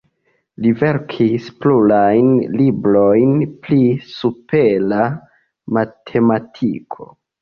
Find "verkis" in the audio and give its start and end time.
0.77-1.49